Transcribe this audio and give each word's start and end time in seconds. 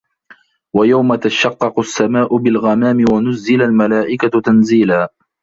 وَيَوْمَ 0.75 1.15
تَشَقَّقُ 1.15 1.79
السَّمَاءُ 1.79 2.37
بِالْغَمَامِ 2.37 3.05
وَنُزِّلَ 3.13 3.61
الْمَلَائِكَةُ 3.61 4.41
تَنْزِيلًا 4.41 5.13